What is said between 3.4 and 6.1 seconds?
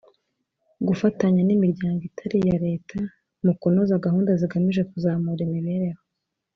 mu kunoza gahunda zigamije kuzamura imibereho